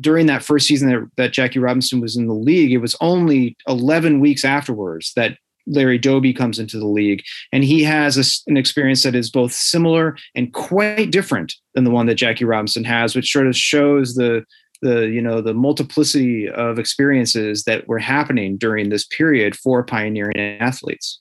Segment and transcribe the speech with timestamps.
[0.00, 3.56] during that first season that, that Jackie Robinson was in the league, it was only
[3.68, 7.22] 11 weeks afterwards that Larry Doby comes into the league,
[7.52, 11.90] and he has a, an experience that is both similar and quite different than the
[11.90, 14.44] one that Jackie Robinson has, which sort of shows the
[14.80, 20.58] the you know the multiplicity of experiences that were happening during this period for pioneering
[20.60, 21.20] athletes.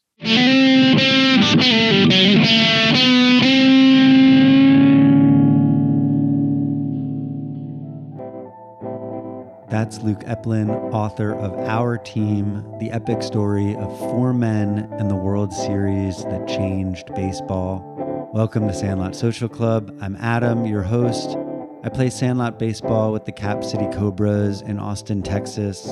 [9.82, 15.16] That's Luke Epplin, author of Our Team, the epic story of four men and the
[15.16, 18.30] World Series that changed baseball.
[18.32, 19.98] Welcome to Sandlot Social Club.
[20.00, 21.36] I'm Adam, your host.
[21.84, 25.88] I play Sandlot baseball with the Cap City Cobras in Austin, Texas.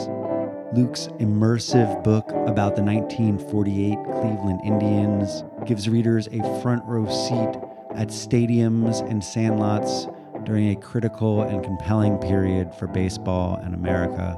[0.72, 7.60] Luke's immersive book about the 1948 Cleveland Indians gives readers a front row seat
[7.96, 10.06] at stadiums and sandlots
[10.50, 14.36] during a critical and compelling period for baseball and America.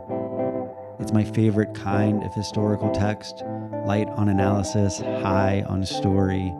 [1.00, 3.44] It's my favorite kind of historical text,
[3.86, 6.54] light on analysis, high on story.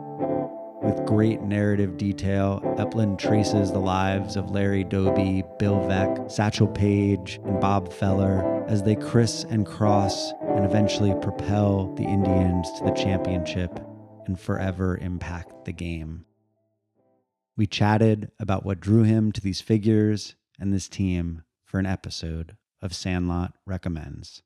[0.82, 7.38] With great narrative detail, Epplin traces the lives of Larry Doby, Bill Veeck, Satchel Paige,
[7.44, 12.92] and Bob Feller as they criss and cross and eventually propel the Indians to the
[12.92, 13.78] championship
[14.24, 16.24] and forever impact the game.
[17.62, 22.56] We chatted about what drew him to these figures and this team for an episode
[22.80, 24.42] of Sandlot Recommends.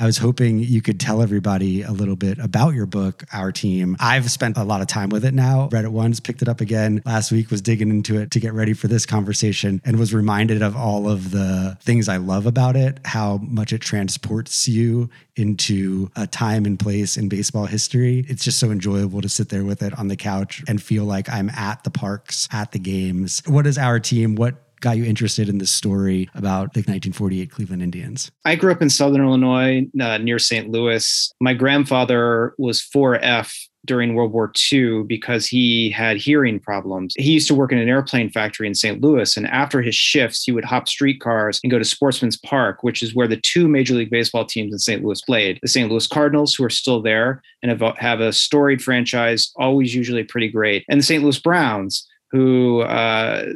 [0.00, 3.98] I was hoping you could tell everybody a little bit about your book, Our Team.
[4.00, 6.62] I've spent a lot of time with it now, read it once, picked it up
[6.62, 10.14] again last week, was digging into it to get ready for this conversation, and was
[10.14, 15.10] reminded of all of the things I love about it, how much it transports you
[15.36, 18.24] into a time and place in baseball history.
[18.26, 21.28] It's just so enjoyable to sit there with it on the couch and feel like
[21.28, 23.42] I'm at the parks, at the games.
[23.46, 24.34] What is Our Team?
[24.34, 28.30] What got you interested in this story about the 1948 Cleveland Indians?
[28.44, 30.70] I grew up in Southern Illinois uh, near St.
[30.70, 31.32] Louis.
[31.40, 33.54] My grandfather was 4F
[33.86, 37.14] during World War II because he had hearing problems.
[37.16, 39.00] He used to work in an airplane factory in St.
[39.00, 43.02] Louis, and after his shifts, he would hop streetcars and go to Sportsman's Park, which
[43.02, 45.02] is where the two Major League Baseball teams in St.
[45.02, 45.58] Louis played.
[45.62, 45.90] The St.
[45.90, 50.48] Louis Cardinals, who are still there and have, have a storied franchise, always usually pretty
[50.48, 51.22] great, and the St.
[51.22, 53.46] Louis Browns, who uh,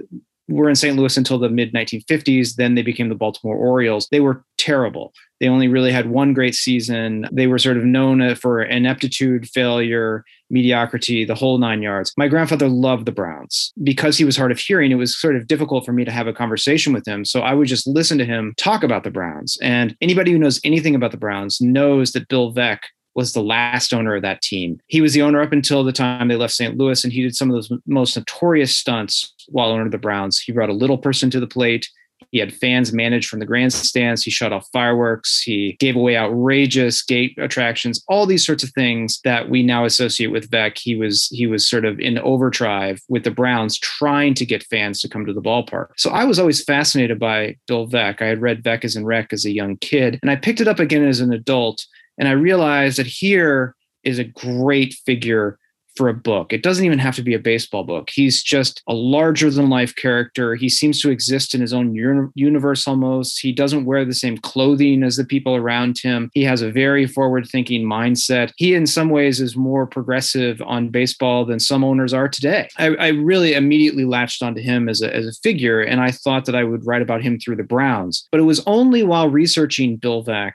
[0.49, 0.97] were in St.
[0.97, 2.56] Louis until the mid 1950s.
[2.56, 4.09] Then they became the Baltimore Orioles.
[4.10, 5.12] They were terrible.
[5.41, 7.28] They only really had one great season.
[7.32, 12.12] They were sort of known uh, for ineptitude, failure, mediocrity, the whole nine yards.
[12.16, 13.72] My grandfather loved the Browns.
[13.82, 16.27] Because he was hard of hearing, it was sort of difficult for me to have
[16.27, 17.25] a conversation with him.
[17.25, 19.59] So I would just listen to him talk about the Browns.
[19.62, 22.78] And anybody who knows anything about the Browns knows that Bill Veeck
[23.14, 24.80] was the last owner of that team.
[24.86, 26.76] He was the owner up until the time they left St.
[26.76, 30.38] Louis, and he did some of those most notorious stunts while owner of the Browns.
[30.38, 31.88] He brought a little person to the plate.
[32.30, 34.25] He had fans managed from the grandstands.
[34.25, 35.41] He shut off fireworks.
[35.41, 38.02] He gave away outrageous gate attractions.
[38.08, 40.78] All these sorts of things that we now associate with Veeck.
[40.78, 45.00] He was he was sort of in overdrive with the Browns, trying to get fans
[45.02, 45.88] to come to the ballpark.
[45.96, 48.20] So I was always fascinated by Bill Veeck.
[48.20, 50.69] I had read Veeck as in Wreck as a young kid, and I picked it
[50.69, 51.86] up again as an adult
[52.19, 55.58] and I realized that here is a great figure
[55.97, 56.52] for a book.
[56.52, 58.10] It doesn't even have to be a baseball book.
[58.10, 60.54] He's just a larger than life character.
[60.56, 61.94] He seems to exist in his own
[62.34, 63.41] universe almost.
[63.41, 66.30] He doesn't wear the same clothing as the people around him.
[66.34, 68.50] He has a very forward thinking mindset.
[68.56, 72.69] He, in some ways, is more progressive on baseball than some owners are today.
[72.76, 76.44] I, I really immediately latched onto him as a, as a figure, and I thought
[76.46, 78.26] that I would write about him through the Browns.
[78.32, 80.54] But it was only while researching Bill Veeck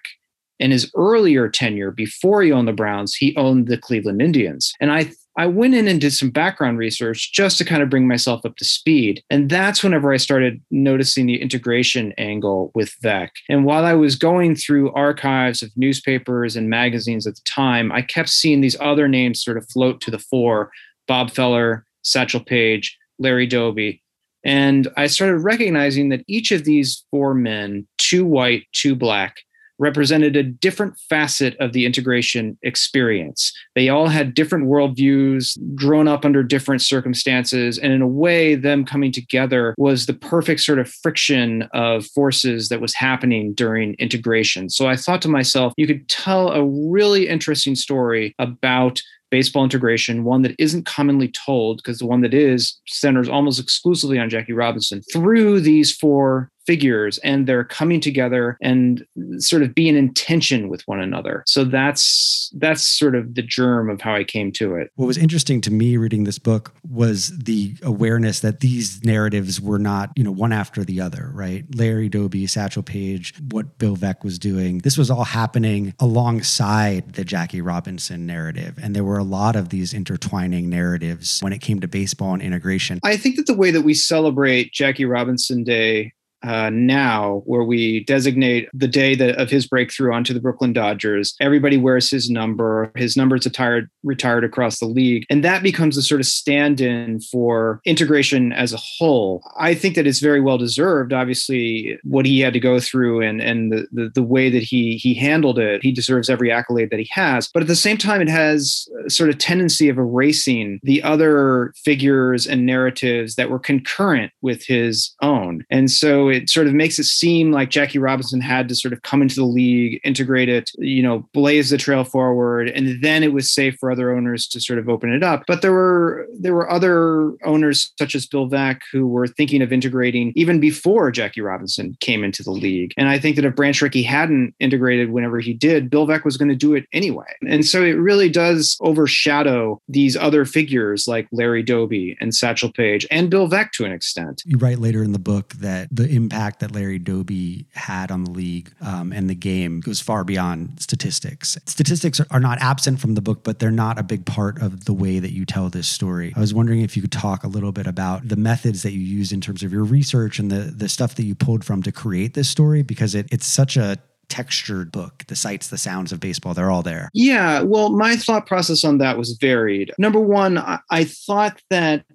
[0.59, 4.73] in his earlier tenure before he owned the Browns, he owned the Cleveland Indians.
[4.79, 8.09] And I I went in and did some background research just to kind of bring
[8.09, 9.23] myself up to speed.
[9.29, 13.29] And that's whenever I started noticing the integration angle with Veeck.
[13.47, 18.01] And while I was going through archives of newspapers and magazines at the time, I
[18.01, 20.71] kept seeing these other names sort of float to the fore
[21.07, 24.03] Bob Feller, Satchel Paige, Larry Doby.
[24.43, 29.37] And I started recognizing that each of these four men, two white, two black,
[29.79, 33.51] represented a different facet of the integration experience.
[33.75, 38.85] They all had different worldviews, grown up under different circumstances, and in a way, them
[38.85, 44.69] coming together was the perfect sort of friction of forces that was happening during integration.
[44.69, 49.01] So I thought to myself, you could tell a really interesting story about
[49.31, 54.17] baseball integration, one that isn't commonly told because the one that is centers almost exclusively
[54.17, 59.03] on Jackie Robinson through these four figures and they're coming together and
[59.39, 61.41] sort of being in tension with one another.
[61.47, 64.91] So that's that's sort of the germ of how I came to it.
[64.93, 69.79] What was interesting to me reading this book was the awareness that these narratives were
[69.79, 71.65] not, you know, one after the other, right?
[71.73, 74.77] Larry Doby, Satchel Paige, what Bill Veeck was doing.
[74.77, 78.77] This was all happening alongside the Jackie Robinson narrative.
[78.79, 82.43] And there were a lot of these intertwining narratives when it came to baseball and
[82.43, 82.99] integration.
[83.03, 86.13] I think that the way that we celebrate Jackie Robinson Day
[86.43, 91.35] uh, now where we designate the day that, of his breakthrough onto the Brooklyn Dodgers.
[91.41, 92.91] Everybody wears his number.
[92.95, 97.81] His number's retired retired across the league, and that becomes a sort of stand-in for
[97.85, 99.43] integration as a whole.
[99.57, 101.13] I think that it's very well deserved.
[101.13, 104.95] Obviously, what he had to go through and and the, the, the way that he
[104.95, 107.49] he handled it, he deserves every accolade that he has.
[107.53, 112.47] But at the same time, it has sort of tendency of erasing the other figures
[112.47, 117.05] and narratives that were concurrent with his own, and so it sort of makes it
[117.05, 121.03] seem like Jackie Robinson had to sort of come into the league, integrate it, you
[121.03, 124.79] know, blaze the trail forward, and then it was safe for other owners to sort
[124.79, 125.43] of open it up.
[125.47, 129.73] But there were there were other owners such as Bill Veeck who were thinking of
[129.73, 132.93] integrating even before Jackie Robinson came into the league.
[132.97, 136.37] And I think that if Branch Rickey hadn't integrated whenever he did, Bill Veeck was
[136.37, 137.25] going to do it anyway.
[137.47, 143.07] And so it really does overshadow these other figures like Larry Doby and Satchel Paige
[143.11, 144.43] and Bill Veeck to an extent.
[144.45, 148.31] You write later in the book that the impact that Larry Doby had on the
[148.31, 151.57] league um, and the game goes far beyond statistics.
[151.65, 154.93] Statistics are not absent from the book, but they're not a big part of the
[154.93, 156.33] way that you tell this story.
[156.35, 158.99] I was wondering if you could talk a little bit about the methods that you
[158.99, 161.91] used in terms of your research and the the stuff that you pulled from to
[161.91, 163.97] create this story because it, it's such a
[164.29, 165.25] textured book.
[165.27, 167.09] The sights, the sounds of baseball, they're all there.
[167.13, 167.61] Yeah.
[167.61, 169.91] Well, my thought process on that was varied.
[169.97, 172.05] Number one, I, I thought that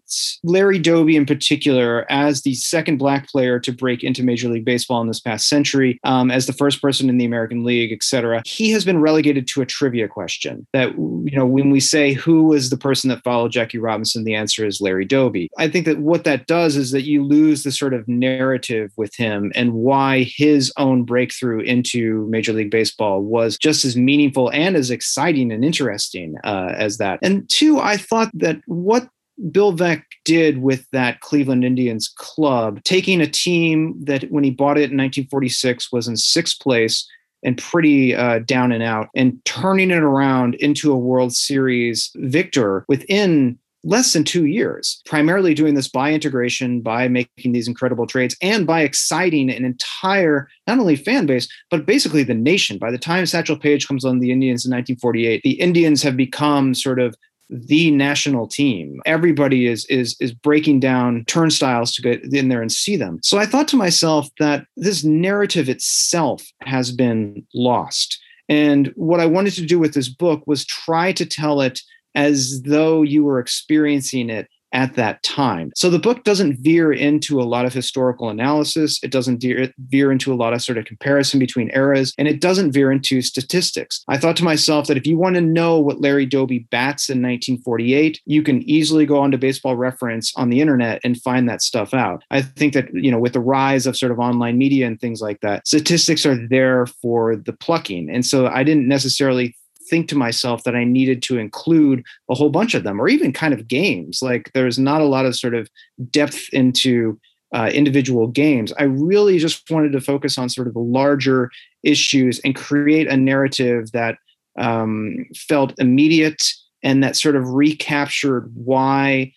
[0.42, 5.00] Larry Doby, in particular, as the second black player to break into Major League Baseball
[5.00, 8.42] in this past century, um, as the first person in the American League, et cetera,
[8.44, 10.66] he has been relegated to a trivia question.
[10.72, 14.34] That, you know, when we say who was the person that followed Jackie Robinson, the
[14.34, 15.48] answer is Larry Doby.
[15.58, 19.14] I think that what that does is that you lose the sort of narrative with
[19.14, 24.76] him and why his own breakthrough into Major League Baseball was just as meaningful and
[24.76, 27.18] as exciting and interesting uh, as that.
[27.22, 29.08] And two, I thought that what
[29.50, 34.78] Bill Veeck did with that Cleveland Indians club, taking a team that when he bought
[34.78, 37.08] it in 1946 was in sixth place
[37.42, 42.84] and pretty uh, down and out, and turning it around into a World Series victor
[42.88, 48.34] within less than two years, primarily doing this by integration, by making these incredible trades,
[48.40, 52.78] and by exciting an entire, not only fan base, but basically the nation.
[52.78, 56.74] By the time Satchel Paige comes on the Indians in 1948, the Indians have become
[56.74, 57.14] sort of
[57.50, 59.00] the national team.
[59.06, 63.20] Everybody is is is breaking down turnstiles to get in there and see them.
[63.22, 68.20] So I thought to myself that this narrative itself has been lost.
[68.48, 71.80] And what I wanted to do with this book was try to tell it
[72.14, 75.70] as though you were experiencing it at that time.
[75.74, 78.98] So the book doesn't veer into a lot of historical analysis.
[79.02, 82.40] It doesn't veer, veer into a lot of sort of comparison between eras, and it
[82.40, 84.04] doesn't veer into statistics.
[84.08, 87.22] I thought to myself that if you want to know what Larry Doby bats in
[87.22, 91.94] 1948, you can easily go onto Baseball Reference on the internet and find that stuff
[91.94, 92.24] out.
[92.30, 95.20] I think that, you know, with the rise of sort of online media and things
[95.20, 98.10] like that, statistics are there for the plucking.
[98.10, 99.56] And so I didn't necessarily
[99.88, 103.32] think to myself that I needed to include a whole bunch of them, or even
[103.32, 104.20] kind of games.
[104.22, 105.68] Like there's not a lot of sort of
[106.10, 107.18] depth into
[107.54, 108.72] uh, individual games.
[108.78, 111.50] I really just wanted to focus on sort of the larger
[111.82, 114.18] issues and create a narrative that
[114.58, 116.42] um, felt immediate
[116.82, 119.32] and that sort of recaptured why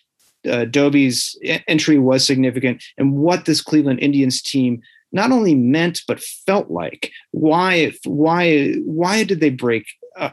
[0.48, 4.80] uh, Doby's entry was significant and what this Cleveland Indians team
[5.12, 7.10] not only meant but felt like.
[7.30, 7.92] Why?
[8.04, 8.74] Why?
[8.84, 9.86] Why did they break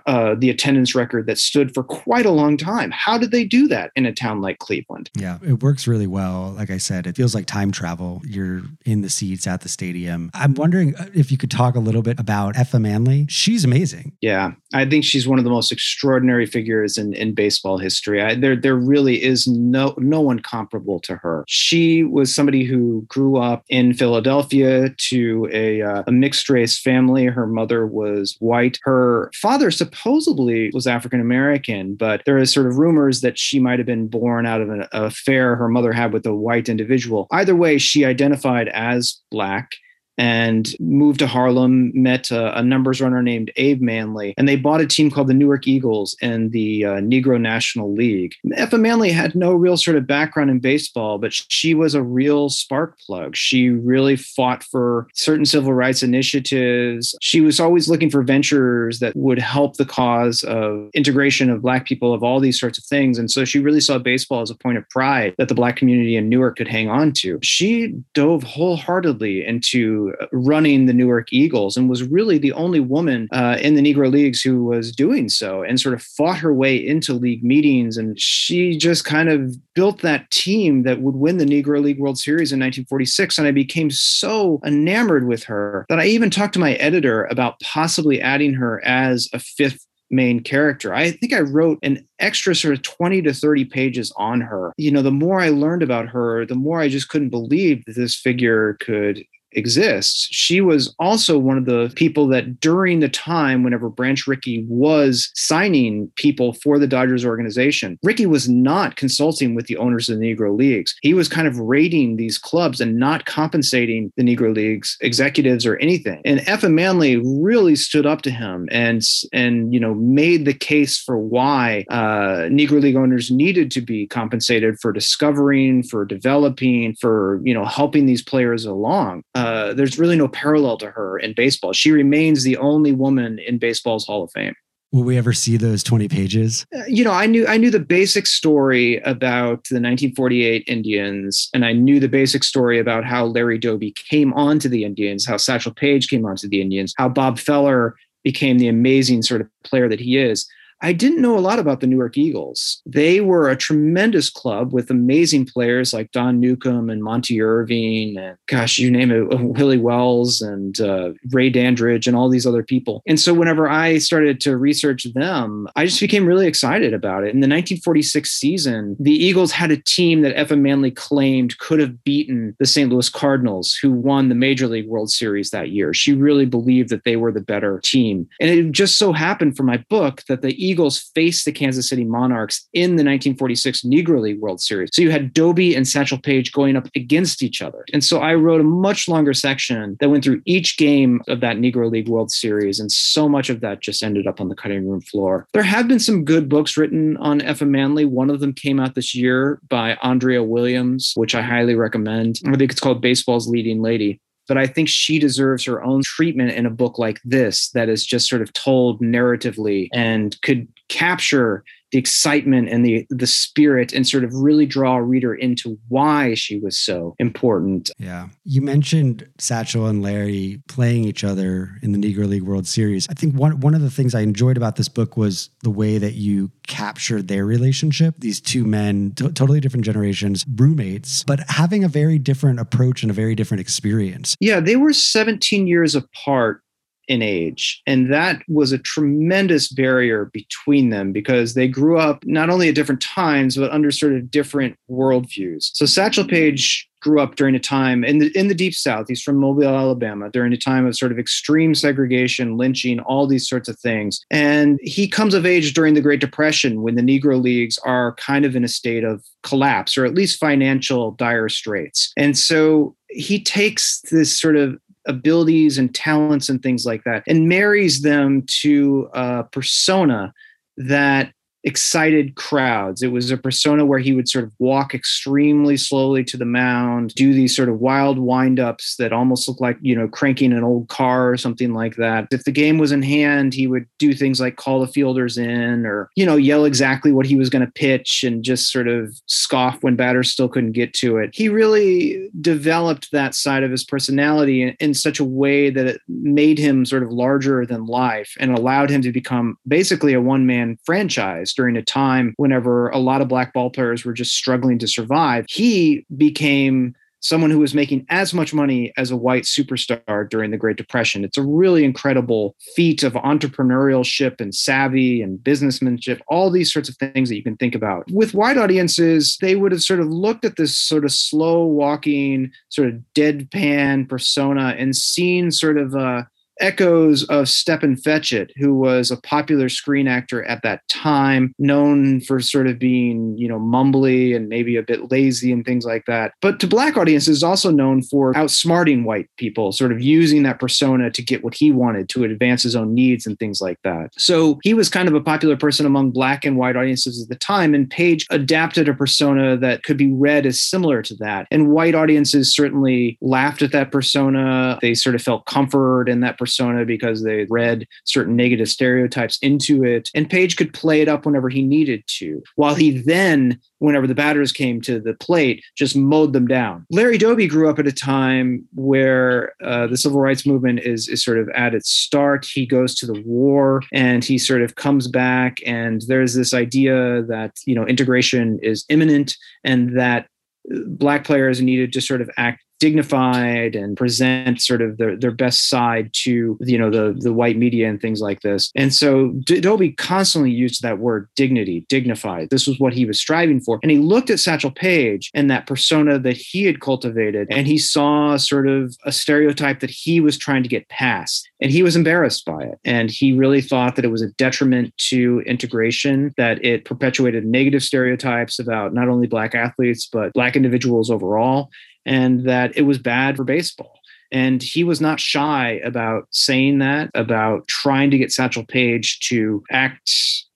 [0.05, 2.91] uh, the attendance record that stood for quite a long time.
[2.91, 5.09] How did they do that in a town like Cleveland?
[5.15, 6.53] Yeah, it works really well.
[6.57, 8.21] Like I said, it feels like time travel.
[8.25, 10.31] You're in the seats at the stadium.
[10.33, 13.25] I'm wondering uh, if you could talk a little bit about Effa Manley.
[13.29, 14.13] She's amazing.
[14.21, 18.21] Yeah, I think she's one of the most extraordinary figures in, in baseball history.
[18.21, 21.43] I, there, there really is no no one comparable to her.
[21.47, 27.25] She was somebody who grew up in Philadelphia to a, uh, a mixed race family.
[27.25, 28.79] Her mother was white.
[28.83, 33.79] Her father supposedly was African American, but there is sort of rumors that she might
[33.79, 37.27] have been born out of an affair her mother had with a white individual.
[37.31, 39.75] Either way, she identified as black
[40.17, 44.81] and moved to Harlem, met a, a, numbers runner named Abe Manley, and they bought
[44.81, 48.35] a team called the Newark Eagles in the uh, Negro National League.
[48.57, 52.49] Effa Manley had no real sort of background in baseball, but she was a real
[52.49, 53.35] spark plug.
[53.35, 57.15] She really fought for certain civil rights initiatives.
[57.21, 61.85] She was always looking for ventures that would help the cause of integration of Black
[61.85, 63.17] people, of all these sorts of things.
[63.17, 66.15] And so she really saw baseball as a point of pride that the Black community
[66.15, 67.39] in Newark could hang on to.
[67.43, 73.57] She dove wholeheartedly into running the Newark Eagles and was really the only woman uh,
[73.59, 77.13] in the Negro Leagues who was doing so and sort of fought her way into
[77.13, 77.97] league meetings.
[77.97, 82.17] And she just kind of built that team that would win the Negro League World
[82.17, 83.37] Series in 1946.
[83.37, 87.59] And I became so enamored with her that I even talked to my editor about
[87.61, 90.93] possibly adding her as a fifth main character.
[90.93, 94.73] I think I wrote an extra sort of 20 to 30 pages on her.
[94.77, 97.95] You know, the more I learned about her, the more I just couldn't believe that
[97.95, 99.23] this figure could
[99.55, 100.27] exists.
[100.31, 105.31] She was also one of the people that during the time whenever Branch Rickey was
[105.35, 110.35] signing people for the Dodgers organization, Rickey was not consulting with the owners of the
[110.35, 110.95] Negro Leagues.
[111.01, 115.77] He was kind of raiding these clubs and not compensating the Negro Leagues executives or
[115.77, 116.21] anything.
[116.25, 119.01] And Effa Manley really stood up to him and
[119.33, 124.07] and you know made the case for why uh, Negro League owners needed to be
[124.07, 129.23] compensated for discovering, for developing, for you know helping these players along.
[129.33, 131.73] Uh, uh, there's really no parallel to her in baseball.
[131.73, 134.55] She remains the only woman in baseball's Hall of Fame.
[134.91, 136.65] Will we ever see those 20 pages?
[136.73, 141.65] Uh, you know, I knew I knew the basic story about the 1948 Indians, and
[141.65, 145.73] I knew the basic story about how Larry Doby came onto the Indians, how Satchel
[145.73, 149.99] Paige came onto the Indians, how Bob Feller became the amazing sort of player that
[149.99, 150.47] he is.
[150.81, 152.81] I didn't know a lot about the Newark Eagles.
[152.85, 158.37] They were a tremendous club with amazing players like Don Newcombe and Monte Irvin, and
[158.47, 163.01] gosh, you name it, Willie Wells and uh, Ray Dandridge and all these other people.
[163.07, 167.33] And so whenever I started to research them, I just became really excited about it.
[167.33, 172.03] In the 1946 season, the Eagles had a team that Effa Manley claimed could have
[172.03, 172.91] beaten the St.
[172.91, 175.93] Louis Cardinals, who won the Major League World Series that year.
[175.93, 178.27] She really believed that they were the better team.
[178.39, 182.03] And it just so happened for my book that the Eagles faced the Kansas City
[182.03, 184.89] Monarchs in the 1946 Negro League World Series.
[184.93, 187.85] So you had Doby and Satchel Paige going up against each other.
[187.93, 191.57] And so I wrote a much longer section that went through each game of that
[191.57, 192.79] Negro League World Series.
[192.79, 195.47] And so much of that just ended up on the cutting room floor.
[195.53, 198.05] There have been some good books written on Effa Manley.
[198.05, 202.39] One of them came out this year by Andrea Williams, which I highly recommend.
[202.45, 206.51] I think it's called Baseball's Leading Lady but I think she deserves her own treatment
[206.51, 211.63] in a book like this that is just sort of told narratively and could capture
[211.95, 216.33] the excitement and the the spirit and sort of really draw a reader into why
[216.33, 217.89] she was so important.
[217.97, 218.27] Yeah.
[218.43, 223.07] You mentioned Satchel and Larry playing each other in the Negro League World Series.
[223.09, 225.97] I think one one of the things I enjoyed about this book was the way
[225.97, 228.15] that you captured their relationship.
[228.17, 233.09] These two men, t- totally different generations, roommates, but having a very different approach and
[233.09, 234.35] a very different experience.
[234.41, 236.61] Yeah, they were 17 years apart
[237.07, 237.81] in age.
[237.85, 242.75] And that was a tremendous barrier between them because they grew up not only at
[242.75, 245.71] different times, but under sort of different worldviews.
[245.73, 249.21] So Satchel Paige grew up during a time in the in the deep south he's
[249.21, 253.69] from mobile alabama during a time of sort of extreme segregation lynching all these sorts
[253.69, 257.77] of things and he comes of age during the great depression when the negro leagues
[257.85, 262.35] are kind of in a state of collapse or at least financial dire straits and
[262.35, 264.75] so he takes this sort of
[265.07, 270.33] abilities and talents and things like that and marries them to a persona
[270.77, 271.31] that
[271.65, 273.01] excited crowds.
[273.01, 277.15] It was a persona where he would sort of walk extremely slowly to the mound,
[277.15, 280.87] do these sort of wild windups that almost look like, you know, cranking an old
[280.89, 282.27] car or something like that.
[282.31, 285.87] If the game was in hand, he would do things like call the fielders in
[285.87, 289.19] or, you know, yell exactly what he was going to pitch and just sort of
[289.25, 291.31] scoff when batters still couldn't get to it.
[291.33, 296.01] He really developed that side of his personality in, in such a way that it
[296.07, 300.45] made him sort of larger than life and allowed him to become basically a one
[300.45, 304.79] man franchise during a time whenever a lot of black ball players were just struggling
[304.79, 305.45] to survive.
[305.49, 306.95] He became
[307.25, 311.25] someone who was making as much money as a white superstar during the Great Depression.
[311.25, 316.95] It's a really incredible feat of entrepreneurship and savvy and businessmanship, all these sorts of
[316.97, 318.05] things that you can think about.
[318.11, 322.51] With white audiences, they would have sort of looked at this sort of slow walking,
[322.69, 326.27] sort of deadpan persona and seen sort of a
[326.59, 332.39] echoes of Stepin Fetchit, who was a popular screen actor at that time, known for
[332.39, 336.33] sort of being, you know, mumbly and maybe a bit lazy and things like that.
[336.41, 341.11] But to black audiences, also known for outsmarting white people, sort of using that persona
[341.11, 344.09] to get what he wanted to advance his own needs and things like that.
[344.17, 347.35] So he was kind of a popular person among black and white audiences at the
[347.35, 347.73] time.
[347.73, 351.47] And Paige adapted a persona that could be read as similar to that.
[351.51, 354.79] And white audiences certainly laughed at that persona.
[354.81, 356.44] They sort of felt comfort in that persona
[356.85, 360.09] because they read certain negative stereotypes into it.
[360.13, 364.15] And Paige could play it up whenever he needed to, while he then whenever the
[364.15, 366.85] batters came to the plate, just mowed them down.
[366.89, 371.23] Larry Doby grew up at a time where uh, the civil rights movement is, is
[371.23, 372.45] sort of at its start.
[372.45, 377.23] He goes to the war and he sort of comes back, and there's this idea
[377.23, 380.27] that you know integration is imminent and that
[380.73, 385.31] uh, black players needed to sort of act dignified and present sort of their, their
[385.31, 388.71] best side to you know the the white media and things like this.
[388.75, 392.49] And so Doby constantly used that word dignity dignified.
[392.49, 393.79] This was what he was striving for.
[393.81, 397.77] And he looked at satchel paige and that persona that he had cultivated and he
[397.77, 401.49] saw sort of a stereotype that he was trying to get past.
[401.61, 402.79] And he was embarrassed by it.
[402.83, 407.83] And he really thought that it was a detriment to integration that it perpetuated negative
[407.83, 411.69] stereotypes about not only black athletes but black individuals overall
[412.05, 413.99] and that it was bad for baseball.
[414.31, 419.63] And he was not shy about saying that, about trying to get Satchel Paige to
[419.71, 420.11] act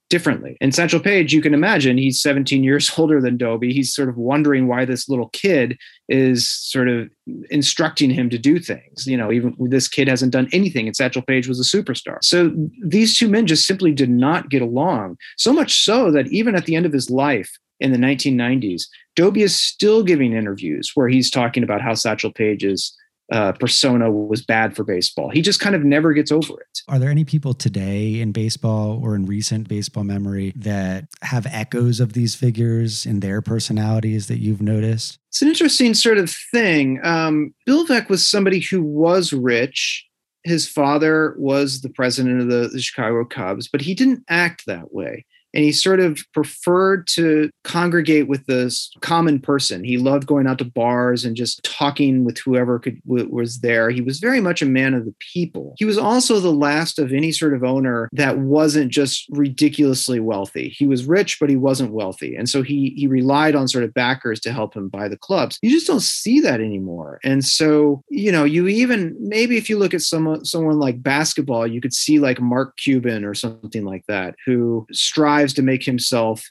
[0.09, 0.57] differently.
[0.59, 3.71] And Satchel Paige, you can imagine, he's 17 years older than Doby.
[3.71, 5.77] He's sort of wondering why this little kid
[6.09, 7.09] is sort of
[7.51, 9.05] instructing him to do things.
[9.05, 12.17] You know, even this kid hasn't done anything, and Satchel Paige was a superstar.
[12.23, 12.51] So
[12.83, 15.17] these two men just simply did not get along.
[15.37, 18.83] So much so that even at the end of his life, in the 1990s,
[19.19, 22.95] Doby is still giving interviews where he's talking about how Satchel Paige's
[23.33, 25.29] uh, persona was bad for baseball.
[25.29, 26.79] He just kind of never gets over it.
[26.88, 31.99] Are there any people today in baseball or in recent baseball memory that have echoes
[31.99, 35.19] of these figures in their personalities that you've noticed?
[35.27, 37.01] It's an interesting sort of thing.
[37.03, 40.07] Um, Bill Veeck was somebody who was rich.
[40.45, 44.93] His father was the president of the, the Chicago Cubs, but he didn't act that
[44.93, 49.83] way and he sort of preferred to congregate with this common person.
[49.83, 53.89] He loved going out to bars and just talking with whoever could was there.
[53.89, 55.75] He was very much a man of the people.
[55.77, 60.69] He was also the last of any sort of owner that wasn't just ridiculously wealthy.
[60.69, 63.93] He was rich, but he wasn't wealthy, and so he he relied on sort of
[63.93, 65.57] backers to help him buy the clubs.
[65.62, 67.19] You just don't see that anymore.
[67.23, 71.65] And so you know, you even maybe if you look at someone someone like basketball,
[71.65, 75.84] you could see like Mark Cuban or something like that who strives strives to make
[75.84, 76.43] himself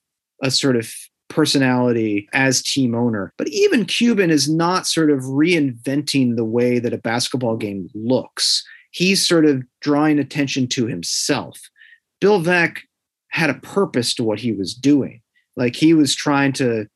[0.42, 0.90] a sort of
[1.28, 3.34] personality as team owner.
[3.36, 8.64] But even Cuban is not sort of reinventing the way that a basketball game looks.
[8.90, 11.60] He's sort of drawing attention to himself.
[12.18, 12.78] Bill Veeck
[13.30, 15.20] had a purpose to what he was doing.
[15.54, 16.86] Like he was trying to,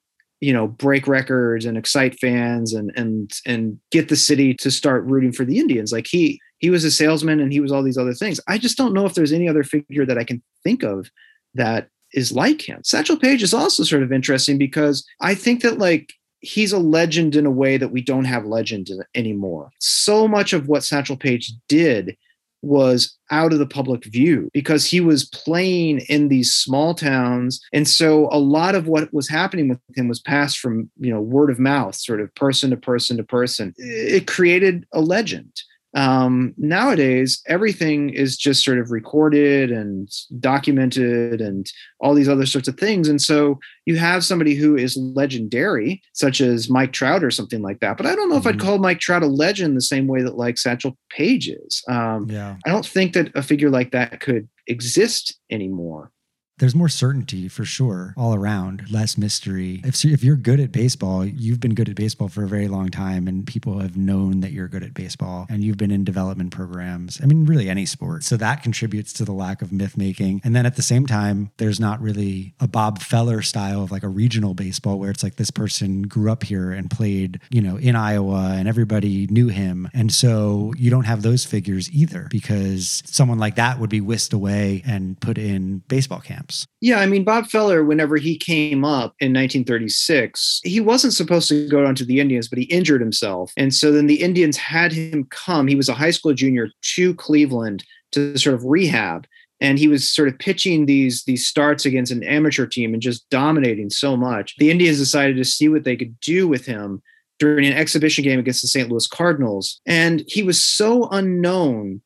[0.41, 5.05] you know, break records and excite fans and and and get the city to start
[5.05, 5.93] rooting for the Indians.
[5.93, 8.41] Like he he was a salesman and he was all these other things.
[8.49, 11.11] I just don't know if there's any other figure that I can think of
[11.55, 12.83] that is like him.
[12.85, 17.37] Satchel Paige is also sort of interesting because I think that like he's a legend
[17.37, 19.71] in a way that we don't have legend anymore.
[19.79, 22.17] So much of what Satchel Paige did
[22.63, 27.89] was out of the public view because he was playing in these small towns and
[27.89, 31.51] so a lot of what was happening with him was passed from you know word
[31.51, 35.51] of mouth sort of person to person to person it created a legend
[35.95, 42.69] um, nowadays everything is just sort of recorded and documented and all these other sorts
[42.69, 47.31] of things and so you have somebody who is legendary such as mike trout or
[47.31, 48.49] something like that but i don't know mm-hmm.
[48.49, 48.67] if i'd mm-hmm.
[48.67, 52.57] call mike trout a legend the same way that like satchel paige is um, yeah.
[52.65, 56.11] i don't think that a figure like that could exist anymore
[56.59, 59.81] there's more certainty for sure all around, less mystery.
[59.85, 62.89] If, if you're good at baseball, you've been good at baseball for a very long
[62.89, 66.53] time, and people have known that you're good at baseball, and you've been in development
[66.53, 67.21] programs.
[67.23, 68.25] I mean, really any sport.
[68.25, 70.41] So that contributes to the lack of myth making.
[70.45, 74.03] And then at the same time, there's not really a Bob Feller style of like
[74.03, 77.77] a regional baseball where it's like this person grew up here and played, you know,
[77.77, 79.89] in Iowa and everybody knew him.
[79.95, 84.33] And so you don't have those figures either because someone like that would be whisked
[84.33, 86.67] away and put in baseball camp camps.
[86.81, 91.69] Yeah, I mean, Bob Feller, whenever he came up in 1936, he wasn't supposed to
[91.69, 93.53] go down to the Indians, but he injured himself.
[93.57, 95.67] And so then the Indians had him come.
[95.67, 99.27] He was a high school junior to Cleveland to sort of rehab
[99.61, 103.29] and he was sort of pitching these these starts against an amateur team and just
[103.31, 104.57] dominating so much.
[104.59, 107.01] The Indians decided to see what they could do with him
[107.39, 108.91] during an exhibition game against the St.
[108.91, 112.03] Louis Cardinals, and he was so unknown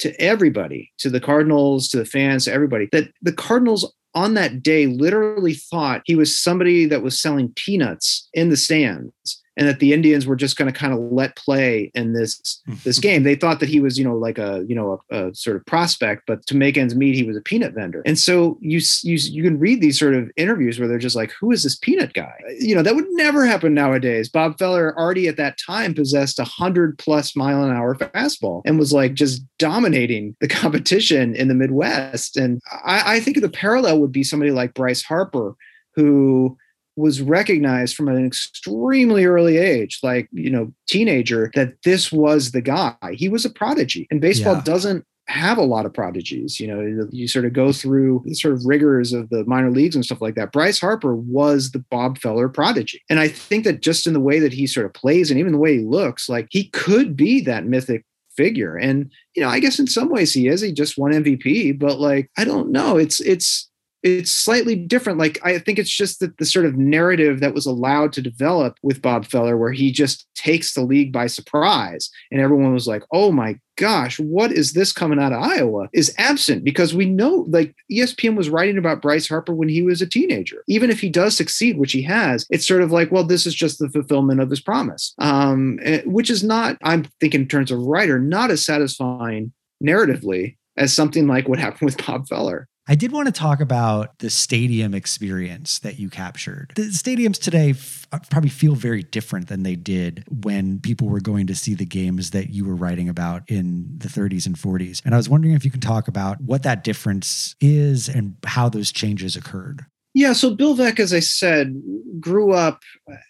[0.00, 4.62] to everybody, to the Cardinals, to the fans, to everybody, that the Cardinals on that
[4.62, 9.80] day literally thought he was somebody that was selling peanuts in the stands and that
[9.80, 13.22] the Indians were just going to kind of let play in this this game.
[13.22, 15.66] They thought that he was, you know, like a you know a, a, sort of
[15.66, 18.02] prospect, but to make ends meet, he was a peanut vendor.
[18.06, 21.32] And so you you you can read these sort of interviews where they're just like,
[21.40, 24.28] "Who is this peanut guy?" You know, that would never happen nowadays.
[24.28, 28.78] Bob Feller already at that time possessed a hundred plus mile an hour fastball and
[28.78, 32.36] was like just dominating the competition in the Midwest.
[32.36, 35.54] And I, I think the parallel would be somebody like Bryce Harper,
[35.94, 36.56] who
[36.96, 42.60] was recognized from an extremely early age, like, you know, teenager, that this was the
[42.60, 42.94] guy.
[43.12, 44.06] He was a prodigy.
[44.10, 44.62] And baseball yeah.
[44.62, 46.58] doesn't have a lot of prodigies.
[46.58, 49.94] You know, you sort of go through the sort of rigors of the minor leagues
[49.94, 50.52] and stuff like that.
[50.52, 53.02] Bryce Harper was the Bob Feller prodigy.
[53.08, 55.52] And I think that just in the way that he sort of plays and even
[55.52, 58.04] the way he looks, like he could be that mythic
[58.36, 58.76] figure.
[58.76, 60.60] And, you know, I guess in some ways he is.
[60.60, 62.96] He just won MVP, but like, I don't know.
[62.96, 63.69] It's, it's,
[64.02, 65.18] it's slightly different.
[65.18, 68.76] Like I think it's just that the sort of narrative that was allowed to develop
[68.82, 73.02] with Bob Feller, where he just takes the league by surprise, and everyone was like,
[73.12, 77.46] "Oh my gosh, what is this coming out of Iowa?" is absent because we know,
[77.48, 80.62] like ESPN was writing about Bryce Harper when he was a teenager.
[80.66, 83.54] Even if he does succeed, which he has, it's sort of like, well, this is
[83.54, 87.70] just the fulfillment of his promise, um, eh, which is not, I'm thinking in terms
[87.70, 89.52] of writer, not as satisfying
[89.84, 92.68] narratively as something like what happened with Bob Feller.
[92.88, 96.72] I did want to talk about the stadium experience that you captured.
[96.74, 101.20] The stadiums today f- uh, probably feel very different than they did when people were
[101.20, 105.02] going to see the games that you were writing about in the 30s and 40s.
[105.04, 108.68] And I was wondering if you can talk about what that difference is and how
[108.68, 109.86] those changes occurred.
[110.12, 111.80] Yeah, so Bill Veeck, as I said,
[112.18, 112.82] grew up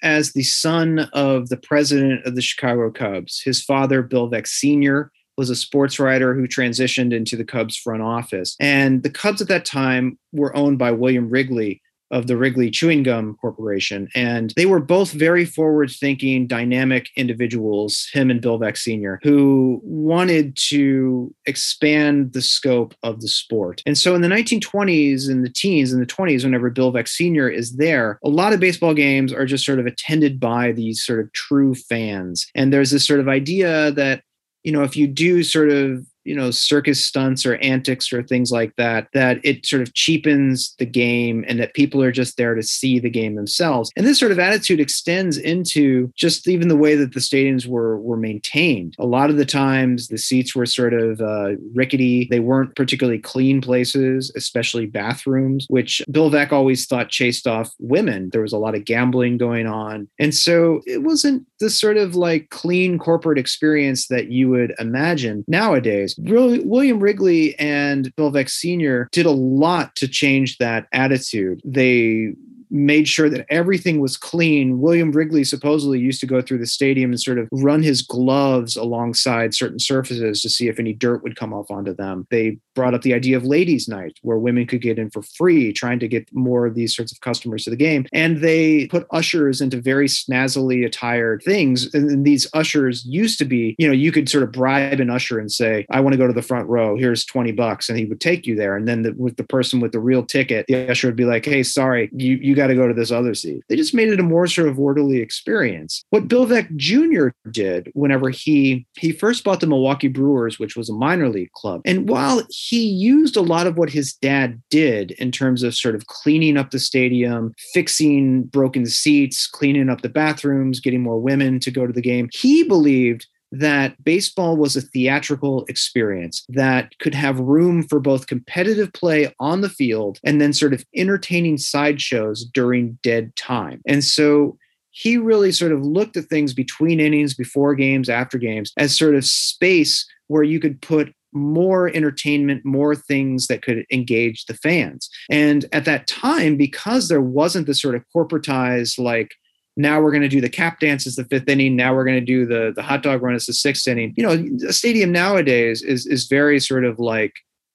[0.03, 3.43] as the son of the president of the Chicago Cubs.
[3.45, 8.03] His father, Bill Veeck Sr., was a sports writer who transitioned into the Cubs front
[8.03, 8.55] office.
[8.61, 13.03] And the Cubs at that time were owned by William Wrigley of the Wrigley Chewing
[13.03, 14.09] Gum Corporation.
[14.15, 19.81] And they were both very forward thinking, dynamic individuals, him and Bill Veeck Sr., who
[19.83, 23.83] wanted to expand the scope of the sport.
[23.87, 27.49] And so in the 1920s and the teens and the 20s, whenever Bill Veeck Sr.
[27.49, 31.21] is there, a lot of baseball games are just sort of attended by these sort
[31.21, 32.47] of true fans.
[32.55, 34.23] And there's this sort of idea that
[34.63, 38.53] you know, if you do sort of you know circus stunts or antics or things
[38.53, 42.55] like that that it sort of cheapens the game and that people are just there
[42.55, 43.91] to see the game themselves.
[43.97, 47.99] And this sort of attitude extends into just even the way that the stadiums were
[48.01, 48.95] were maintained.
[48.99, 52.29] A lot of the times the seats were sort of uh, rickety.
[52.31, 58.31] They weren't particularly clean places especially bathrooms which bill veeck always thought chased off women.
[58.31, 60.09] There was a lot of gambling going on.
[60.19, 65.45] And so it wasn't the sort of like clean corporate experience that you would imagine
[65.47, 69.09] nowadays William Wrigley and Bill Veeck Sr.
[69.13, 71.61] did a lot to change that attitude.
[71.65, 72.33] They
[72.71, 74.81] made sure that everything was clean.
[74.81, 78.77] William Wrigley supposedly used to go through the stadium and sort of run his gloves
[78.77, 82.27] alongside certain surfaces to see if any dirt would come off onto them.
[82.31, 85.73] They brought up the idea of ladies' night, where women could get in for free,
[85.73, 88.07] trying to get more of these sorts of customers to the game.
[88.13, 91.93] And they put ushers into very snazzily attired things.
[91.95, 95.39] And these ushers used to be, you know, you could sort of bribe an usher
[95.39, 96.97] and say, I want to go to the front row.
[96.97, 97.89] Here's 20 bucks.
[97.89, 98.77] And he would take you there.
[98.77, 101.45] And then the, with the person with the real ticket, the usher would be like,
[101.45, 103.63] hey, sorry, you, you got to go to this other seat.
[103.69, 106.05] They just made it a more sort of orderly experience.
[106.11, 107.29] What Bill Veeck Jr.
[107.51, 111.81] did whenever he he first bought the Milwaukee Brewers, which was a minor league club,
[111.87, 115.95] and while he used a lot of what his dad did in terms of sort
[115.95, 121.61] of cleaning up the stadium, fixing broken seats, cleaning up the bathrooms, getting more women
[121.61, 127.15] to go to the game, he believed that baseball was a theatrical experience that could
[127.15, 132.45] have room for both competitive play on the field and then sort of entertaining sideshows
[132.45, 133.83] during dead time.
[133.87, 134.57] And so
[134.93, 139.15] he really sort of looked at things between innings, before games, after games, as sort
[139.15, 145.09] of space where you could put more entertainment, more things that could engage the fans.
[145.31, 149.35] And at that time, because there wasn't this sort of corporatized, like,
[149.81, 151.77] now we're going to do the cap dance as the fifth inning.
[151.77, 154.15] Now we're going to do the the hot dog run as the sixth inning.
[154.17, 157.35] You know, a stadium nowadays is is very sort of like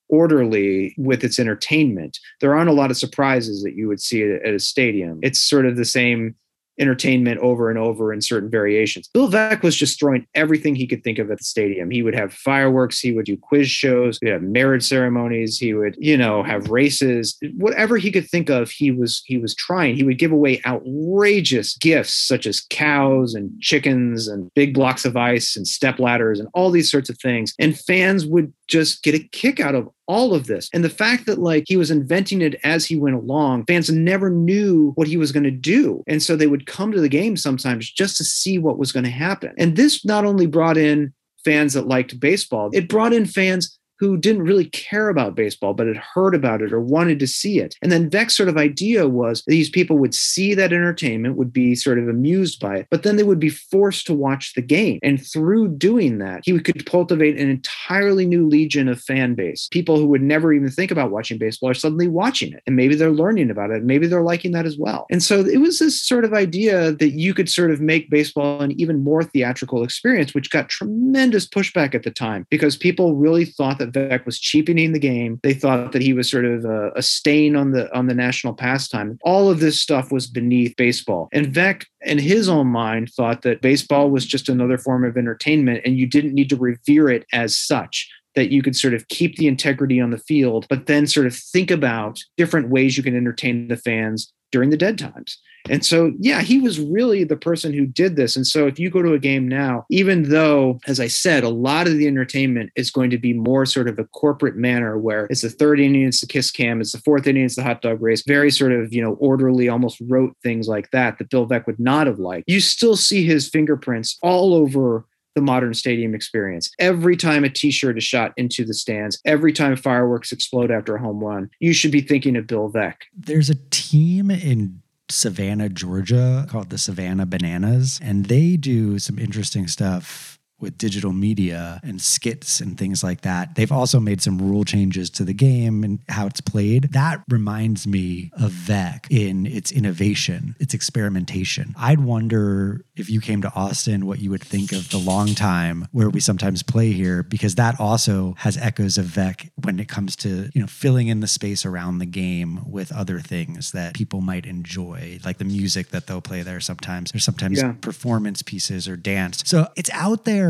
[0.10, 2.20] orderly with its entertainment.
[2.41, 5.20] There aren't a lot of surprises that you would see at, at a stadium.
[5.24, 6.36] It's sort of the same
[6.79, 9.07] entertainment over and over in certain variations.
[9.09, 11.89] Bill Veeck was just throwing everything he could think of at the stadium.
[11.89, 15.73] He would have fireworks, he would do quiz shows, he would have marriage ceremonies, he
[15.73, 19.95] would, you know, have races, whatever he could think of, he was he was trying.
[19.95, 25.17] He would give away outrageous gifts such as cows and chickens and big blocks of
[25.17, 27.53] ice and step ladders and all these sorts of things.
[27.59, 30.69] And fans would just get a kick out of all of this.
[30.73, 34.30] And the fact that like he was inventing it as he went along, fans never
[34.30, 36.04] knew what he was going to do.
[36.08, 39.06] And so they would come to the game sometimes just to see what was going
[39.06, 39.54] to happen.
[39.58, 44.18] And this not only brought in fans that liked baseball, it brought in fans who
[44.18, 47.76] didn't really care about baseball, but had heard about it or wanted to see it.
[47.82, 51.74] And then Veeck's sort of idea was these people would see that entertainment, would be
[51.74, 55.00] sort of amused by it, but then they would be forced to watch the game.
[55.02, 59.68] And through doing that, he could cultivate an entirely new legion of fan base.
[59.72, 62.62] People who would never even think about watching baseball are suddenly watching it.
[62.68, 63.84] And maybe they're learning about it.
[63.84, 65.08] Maybe they're liking that as well.
[65.10, 68.62] And so it was this sort of idea that you could sort of make baseball
[68.62, 73.46] an even more theatrical experience, which got tremendous pushback at the time because people really
[73.46, 75.39] thought that that was cheapening the game.
[75.43, 78.53] They thought that he was sort of a, a stain on the on the national
[78.53, 79.17] pastime.
[79.23, 81.27] All of this stuff was beneath baseball.
[81.34, 85.81] And Veeck, in his own mind, thought that baseball was just another form of entertainment,
[85.86, 89.38] and you didn't need to revere it as such that you could sort of keep
[89.38, 93.15] the integrity on the field, but then sort of think about different ways you can
[93.15, 95.39] entertain the fans during the dead times.
[95.69, 98.36] And so, yeah, he was really the person who did this.
[98.36, 101.49] And so, if you go to a game now, even though, as I said, a
[101.49, 105.25] lot of the entertainment is going to be more sort of a corporate manner where
[105.30, 107.82] it's the third inning, it's the kiss cam, it's the fourth inning, it's the hot
[107.82, 111.47] dog race, very sort of, you know, orderly, almost rote things like that, that Bill
[111.47, 112.49] Veeck would not have liked.
[112.49, 116.71] You still see his fingerprints all over the modern stadium experience.
[116.80, 121.01] Every time a t-shirt is shot into the stands, every time fireworks explode after a
[121.01, 122.95] home run, you should be thinking of Bill Veeck.
[123.13, 129.68] There's a team in Savannah, Georgia called the Savannah Bananas, and they do some interesting
[129.68, 133.56] stuff with digital media and skits and things like that.
[133.56, 136.94] They've also made some rule changes to the game and how it's played.
[136.94, 141.74] That reminds me of Veeck in its innovation, its experimentation.
[141.78, 145.88] I'd wonder if you came to Austin, what you would think of the long time
[145.91, 150.15] where we sometimes play here, because that also has echoes of Veeck when it comes
[150.18, 154.22] to, you know, filling in the space around the game with other things that people
[154.22, 157.12] might enjoy, like the music that they'll play there sometimes.
[157.12, 157.74] There's sometimes yeah.
[157.82, 159.44] performance pieces or dance.
[159.46, 160.44] So it's out there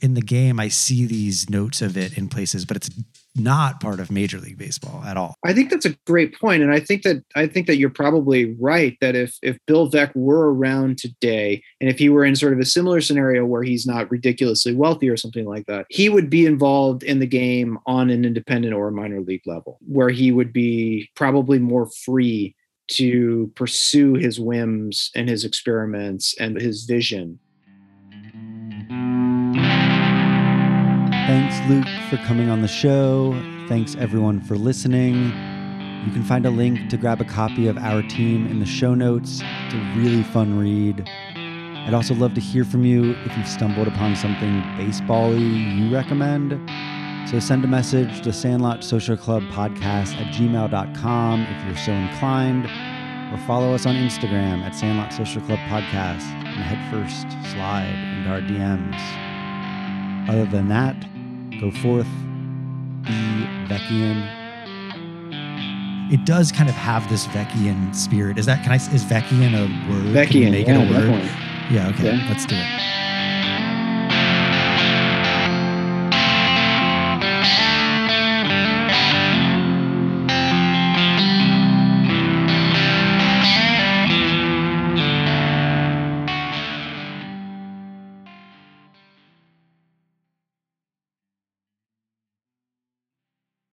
[0.00, 2.90] in the game, I see these notes of it in places, but it's
[3.36, 5.34] not part of Major League Baseball at all.
[5.44, 8.56] I think that's a great point, and I think that I think that you're probably
[8.58, 12.52] right that if if Bill Veeck were around today, and if he were in sort
[12.52, 16.28] of a similar scenario where he's not ridiculously wealthy or something like that, he would
[16.28, 20.32] be involved in the game on an independent or a minor league level, where he
[20.32, 22.54] would be probably more free
[22.88, 27.38] to pursue his whims and his experiments and his vision
[31.30, 33.40] Thanks, Luke, for coming on the show.
[33.68, 35.14] Thanks, everyone, for listening.
[36.04, 38.96] You can find a link to grab a copy of Our Team in the show
[38.96, 39.40] notes.
[39.40, 41.08] It's a really fun read.
[41.86, 46.50] I'd also love to hear from you if you've stumbled upon something baseball you recommend.
[47.30, 52.64] So send a message to Sandlot Social Club Podcast at gmail.com if you're so inclined,
[53.32, 58.30] or follow us on Instagram at Sandlot Social Club Podcast and head first slide into
[58.30, 59.30] our DMs.
[60.28, 60.96] Other than that,
[61.60, 62.08] go forth,
[63.04, 63.12] be
[63.68, 64.40] Veeckian.
[66.10, 68.38] It does kind of have this Veeckian spirit.
[68.38, 70.06] Is that can I is Veeckian a word?
[70.06, 71.06] Veeckian, make yeah, it a word?
[71.06, 71.76] Definitely.
[71.76, 72.16] Yeah, okay.
[72.16, 72.26] Yeah.
[72.28, 73.09] Let's do it.